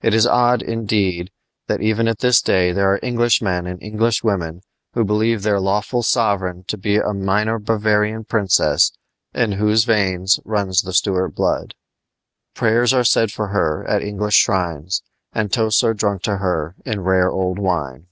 It 0.00 0.14
is 0.14 0.26
odd, 0.26 0.62
indeed, 0.62 1.30
that 1.66 1.82
even 1.82 2.08
at 2.08 2.20
this 2.20 2.40
day 2.40 2.72
there 2.72 2.90
are 2.94 2.98
Englishmen 3.02 3.66
and 3.66 3.78
Englishwomen 3.82 4.62
who 4.94 5.04
believe 5.04 5.42
their 5.42 5.60
lawful 5.60 6.02
sovereign 6.02 6.64
to 6.68 6.78
be 6.78 6.96
a 6.96 7.12
minor 7.12 7.58
Bavarian 7.58 8.24
princess 8.24 8.90
in 9.34 9.52
whose 9.52 9.84
veins 9.84 10.36
there 10.46 10.50
runs 10.50 10.80
the 10.80 10.94
Stuart 10.94 11.34
blood. 11.34 11.74
Prayers 12.54 12.94
are 12.94 13.04
said 13.04 13.30
for 13.30 13.48
her 13.48 13.84
at 13.86 14.00
English 14.00 14.36
shrines, 14.36 15.02
and 15.34 15.52
toasts 15.52 15.84
are 15.84 15.92
drunk 15.92 16.22
to 16.22 16.38
her 16.38 16.74
in 16.86 17.02
rare 17.02 17.30
old 17.30 17.58
wine. 17.58 18.06